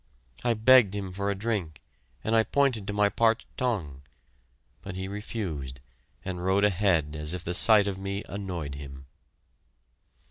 [0.43, 1.79] I begged him for a drink,
[2.23, 4.01] and pointed to my parched tongue;
[4.81, 5.79] but he refused,
[6.25, 9.05] and rode ahead as if the sight of me annoyed him!